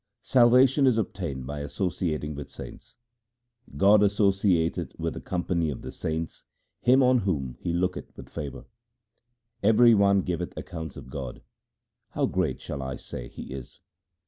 [0.23, 2.95] Salvation is obtained by associating with saints;
[3.77, 6.41] God associateth with the company of the saints
[6.81, 8.61] him on whom He looketh with favour.
[9.61, 11.43] 2 Every one giveth accounts of God;
[12.13, 13.79] how great shall I say He is?